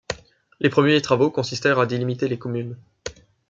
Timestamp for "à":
1.77-1.85